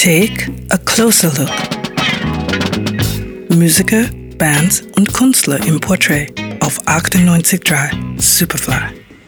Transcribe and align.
Take 0.00 0.48
a 0.70 0.78
closer 0.78 1.28
look. 1.36 1.50
Musiker, 3.50 4.04
Bands 4.38 4.82
und 4.96 5.12
Künstler 5.12 5.58
im 5.66 5.80
Portrait 5.80 6.32
auf 6.60 6.80
98.3 6.86 8.20
Superfly. 8.20 8.74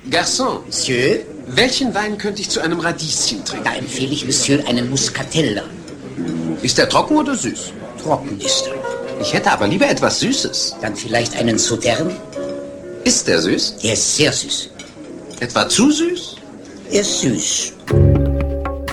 Garçon, 0.09 0.61
Monsieur, 0.67 1.19
welchen 1.49 1.93
Wein 1.93 2.17
könnte 2.19 2.41
ich 2.43 2.51
zu 2.51 2.61
einem 2.61 2.79
Radieschen 2.79 3.45
trinken? 3.45 3.65
da 3.65 3.75
empfehle 3.75 4.13
ich 4.13 4.25
Monsieur 4.25 4.65
einen 4.69 4.89
Muscatella. 4.89 5.65
Ist 6.63 6.79
der 6.79 6.89
trocken 6.89 7.17
oder 7.17 7.35
süß? 7.35 7.73
Trocken 8.01 8.39
ist 8.41 8.69
er. 8.69 9.21
Ich 9.21 9.35
hätte 9.35 9.51
aber 9.51 9.67
lieber 9.67 9.89
etwas 9.91 10.21
Süßes. 10.21 10.77
Dann 10.81 10.95
vielleicht 10.95 11.35
einen 11.37 11.59
Sauterne. 11.59 12.15
Ist 13.03 13.27
der 13.27 13.43
süß? 13.43 13.79
Der 13.83 13.95
ist 13.95 14.17
sehr 14.17 14.33
süß. 14.33 14.71
Etwa 15.41 15.69
zu 15.69 15.91
süß? 15.91 16.37
Er 16.93 17.01
ist 17.01 17.21
süß. 17.23 17.73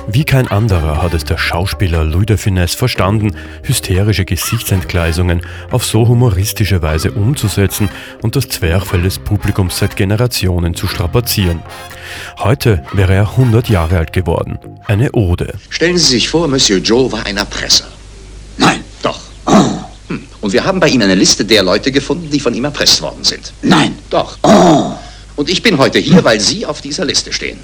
Wie 0.10 0.24
kein 0.24 0.48
anderer 0.48 1.02
hat 1.02 1.14
es 1.14 1.26
der 1.26 1.38
Schauspieler 1.38 2.06
Louis 2.06 2.28
de 2.28 2.38
Funès 2.38 2.78
verstanden, 2.78 3.36
hysterische 3.64 4.24
Gesichtsentgleisungen 4.24 5.42
auf 5.70 5.86
so 5.86 6.08
humoristische 6.08 6.82
Weise 6.82 7.12
umzusetzen 7.12 7.90
und 8.22 8.38
das 8.38 8.48
Zwerchfell 8.48 9.02
des 9.02 9.20
Publikums 9.20 9.80
seit 9.80 9.98
Generationen 9.98 10.76
zu 10.76 10.88
strapazieren. 10.88 11.62
Heute 12.40 12.86
wäre 12.94 13.16
er 13.16 13.32
100 13.32 13.68
Jahre 13.68 13.98
alt 13.98 14.14
geworden. 14.14 14.58
Eine 14.86 15.12
Ode. 15.12 15.54
Stellen 15.70 15.98
Sie 15.98 16.06
sich 16.06 16.30
vor, 16.30 16.48
Monsieur 16.48 16.80
Joe 16.80 17.12
war 17.12 17.26
ein 17.26 17.36
Erpresser. 17.36 17.88
Nein, 18.58 18.80
Doch. 19.02 19.20
Hm. 19.46 20.24
Und 20.40 20.54
wir 20.54 20.64
haben 20.64 20.80
bei 20.80 20.88
ihm 20.88 21.02
eine 21.02 21.16
Liste 21.16 21.44
der 21.44 21.64
Leute 21.64 21.92
gefunden, 21.92 22.30
die 22.32 22.40
von 22.40 22.54
ihm 22.54 22.64
erpresst 22.64 23.02
worden 23.02 23.26
sind. 23.26 23.52
nein. 23.62 23.98
Doch. 24.10 24.38
Und 25.36 25.50
ich 25.50 25.62
bin 25.62 25.78
heute 25.78 26.00
hier, 26.00 26.24
weil 26.24 26.40
Sie 26.40 26.66
auf 26.66 26.80
dieser 26.82 27.04
Liste 27.04 27.34
stehen. 27.34 27.60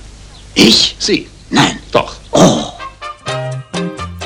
Ich? 0.55 0.97
Sie. 0.99 1.27
Nein. 1.53 1.79
Doch. 1.91 2.15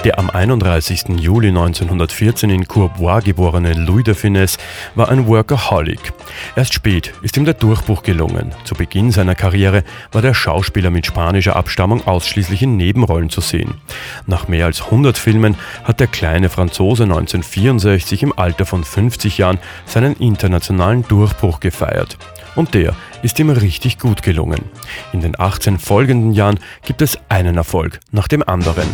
Der 0.08 0.20
am 0.20 0.30
31. 0.30 1.20
Juli 1.20 1.50
1914 1.50 2.50
in 2.50 2.66
Courbois 2.66 3.20
geborene 3.20 3.74
Louis 3.74 4.06
de 4.06 4.14
Funès 4.14 4.58
war 4.96 5.10
ein 5.10 5.28
Workaholic. 5.28 6.14
Erst 6.56 6.74
spät 6.74 7.12
ist 7.24 7.36
ihm 7.36 7.44
der 7.44 7.56
Durchbruch 7.56 8.04
gelungen. 8.04 8.56
Zu 8.64 8.76
Beginn 8.76 9.12
seiner 9.12 9.36
Karriere 9.36 9.84
war 10.14 10.22
der 10.22 10.34
Schauspieler 10.34 10.92
mit 10.92 11.06
spanischer 11.06 11.58
Abstammung 11.58 12.08
ausschließlich 12.08 12.62
in 12.62 12.78
Nebenrollen 12.78 13.30
zu 13.30 13.42
sehen. 13.42 13.74
Nach 14.28 14.48
mehr 14.48 14.68
als 14.68 14.82
100 14.82 15.18
Filmen 15.18 15.58
hat 15.84 16.00
der 16.00 16.08
kleine 16.08 16.48
Franzose 16.48 17.04
1964 17.04 18.24
im 18.24 18.32
Alter 18.40 18.66
von 18.66 18.86
50 18.86 19.38
Jahren 19.38 19.60
seinen 19.86 20.16
internationalen 20.16 21.06
Durchbruch 21.06 21.60
gefeiert. 21.60 22.18
Und 22.56 22.76
der 22.76 22.96
ist 23.24 23.40
ihm 23.40 23.50
richtig 23.50 24.00
gut 24.00 24.24
gelungen. 24.24 24.64
In 25.12 25.20
den 25.20 25.38
18 25.38 25.78
folgenden 25.80 26.32
Jahren 26.32 26.62
gibt 26.86 27.02
es 27.02 27.20
einen 27.28 27.58
Erfolg 27.58 28.00
nach 28.14 28.30
dem 28.30 28.42
anderen. 28.42 28.88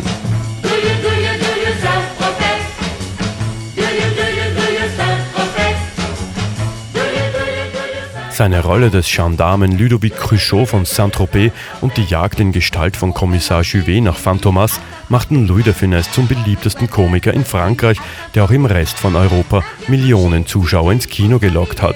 Seine 8.34 8.64
Rolle 8.64 8.90
des 8.90 9.06
Gendarmen 9.06 9.78
Ludovic 9.78 10.16
Cruchot 10.16 10.66
von 10.66 10.84
Saint-Tropez 10.84 11.52
und 11.80 11.96
die 11.96 12.02
Jagd 12.02 12.40
in 12.40 12.50
Gestalt 12.50 12.96
von 12.96 13.14
Kommissar 13.14 13.62
Juvet 13.62 14.02
nach 14.02 14.16
Phantomas 14.16 14.80
machten 15.08 15.46
Louis 15.46 15.62
de 15.62 15.72
Funès 15.72 16.10
zum 16.10 16.26
beliebtesten 16.26 16.90
Komiker 16.90 17.32
in 17.32 17.44
Frankreich, 17.44 17.96
der 18.34 18.42
auch 18.42 18.50
im 18.50 18.66
Rest 18.66 18.98
von 18.98 19.14
Europa 19.14 19.62
Millionen 19.86 20.48
Zuschauer 20.48 20.90
ins 20.90 21.06
Kino 21.06 21.38
gelockt 21.38 21.80
hat. 21.80 21.94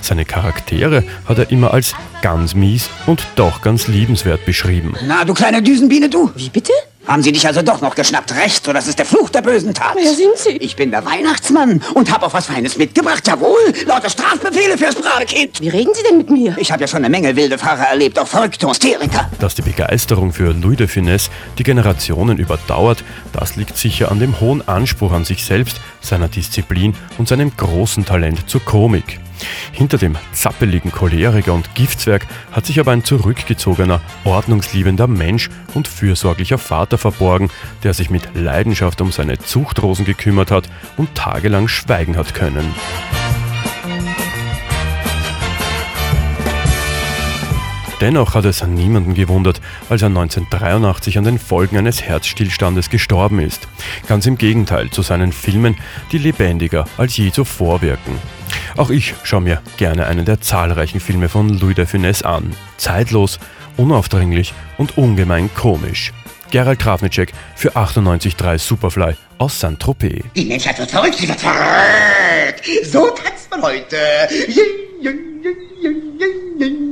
Seine 0.00 0.24
Charaktere 0.24 1.02
hat 1.26 1.38
er 1.38 1.50
immer 1.50 1.74
als 1.74 1.96
ganz 2.22 2.54
mies 2.54 2.88
und 3.06 3.26
doch 3.34 3.60
ganz 3.60 3.88
liebenswert 3.88 4.46
beschrieben. 4.46 4.94
Na, 5.04 5.24
du 5.24 5.34
kleine 5.34 5.62
Düsenbiene, 5.64 6.08
du. 6.08 6.30
Wie 6.36 6.48
bitte? 6.48 6.72
Haben 7.12 7.22
sie 7.22 7.32
dich 7.32 7.46
also 7.46 7.60
doch 7.60 7.82
noch 7.82 7.94
geschnappt? 7.94 8.34
Recht, 8.36 8.64
so 8.64 8.72
das 8.72 8.88
ist 8.88 8.98
der 8.98 9.04
Fluch 9.04 9.28
der 9.28 9.42
bösen 9.42 9.74
Tat. 9.74 9.96
Wer 9.96 10.14
sind 10.14 10.34
Sie? 10.34 10.56
Ich 10.56 10.76
bin 10.76 10.90
der 10.90 11.04
Weihnachtsmann 11.04 11.82
und 11.92 12.10
hab 12.10 12.22
auch 12.22 12.32
was 12.32 12.46
Feines 12.46 12.78
mitgebracht. 12.78 13.28
Jawohl, 13.28 13.74
lauter 13.84 14.08
Strafbefehle 14.08 14.78
fürs 14.78 14.94
brave 14.94 15.26
Kind. 15.26 15.60
Wie 15.60 15.68
reden 15.68 15.92
Sie 15.92 16.02
denn 16.04 16.16
mit 16.16 16.30
mir? 16.30 16.56
Ich 16.56 16.72
habe 16.72 16.80
ja 16.80 16.88
schon 16.88 17.04
eine 17.04 17.10
Menge 17.10 17.36
wilde 17.36 17.58
Fahrer 17.58 17.82
erlebt, 17.82 18.18
auch 18.18 18.26
verrückte 18.26 18.66
Hysteriker. 18.66 19.28
Dass 19.40 19.54
die 19.54 19.60
Begeisterung 19.60 20.32
für 20.32 20.54
Louis 20.54 20.78
de 20.78 20.86
Funès 20.86 21.28
die 21.58 21.64
Generationen 21.64 22.38
überdauert, 22.38 23.04
das 23.34 23.56
liegt 23.56 23.76
sicher 23.76 24.10
an 24.10 24.18
dem 24.18 24.40
hohen 24.40 24.66
Anspruch 24.66 25.12
an 25.12 25.26
sich 25.26 25.44
selbst, 25.44 25.82
seiner 26.00 26.28
Disziplin 26.28 26.94
und 27.18 27.28
seinem 27.28 27.54
großen 27.54 28.06
Talent 28.06 28.48
zur 28.48 28.64
Komik. 28.64 29.20
Hinter 29.72 29.98
dem 29.98 30.16
zappeligen 30.32 30.92
Choleriker 30.92 31.52
und 31.54 31.74
Giftzwerg 31.74 32.26
hat 32.52 32.66
sich 32.66 32.78
aber 32.80 32.92
ein 32.92 33.04
zurückgezogener, 33.04 34.00
ordnungsliebender 34.24 35.06
Mensch 35.06 35.50
und 35.74 35.88
fürsorglicher 35.88 36.58
Vater 36.58 36.98
verborgen, 36.98 37.50
der 37.82 37.94
sich 37.94 38.10
mit 38.10 38.34
Leidenschaft 38.34 39.00
um 39.00 39.12
seine 39.12 39.38
Zuchtrosen 39.38 40.04
gekümmert 40.04 40.50
hat 40.50 40.68
und 40.96 41.14
tagelang 41.14 41.68
schweigen 41.68 42.16
hat 42.16 42.34
können. 42.34 42.74
Dennoch 48.02 48.34
hat 48.34 48.44
es 48.46 48.66
niemanden 48.66 49.14
gewundert, 49.14 49.60
als 49.88 50.02
er 50.02 50.08
1983 50.08 51.18
an 51.18 51.24
den 51.24 51.38
Folgen 51.38 51.78
eines 51.78 52.02
Herzstillstandes 52.02 52.90
gestorben 52.90 53.38
ist. 53.38 53.68
Ganz 54.08 54.26
im 54.26 54.36
Gegenteil 54.36 54.90
zu 54.90 55.02
seinen 55.02 55.30
Filmen, 55.30 55.76
die 56.10 56.18
lebendiger 56.18 56.84
als 56.96 57.16
je 57.16 57.30
zuvor 57.30 57.80
wirken. 57.80 58.18
Auch 58.76 58.90
ich 58.90 59.14
schaue 59.22 59.40
mir 59.40 59.60
gerne 59.76 60.06
einen 60.06 60.24
der 60.24 60.40
zahlreichen 60.40 61.00
Filme 61.00 61.28
von 61.28 61.48
Louis 61.48 61.74
de 61.74 61.86
Funès 61.86 62.22
an. 62.24 62.54
Zeitlos, 62.76 63.38
unaufdringlich 63.76 64.54
und 64.78 64.98
ungemein 64.98 65.50
komisch. 65.54 66.12
Gerald 66.50 66.80
Grafnicek 66.80 67.32
für 67.56 67.76
98.3 67.76 68.58
Superfly 68.58 69.14
aus 69.38 69.58
Saint-Tropez. 69.58 70.22
Die 70.36 70.44
Menschheit 70.44 70.78
wird 70.78 70.90
verrückt, 70.90 71.14
sie 71.14 71.28
wird 71.28 71.40
verrückt. 71.40 72.62
So 72.84 73.08
tanzt 73.10 73.50
man 73.50 73.62
heute. 73.62 73.96
Jing, 74.48 74.56
jing, 75.00 75.42
jing, 76.58 76.91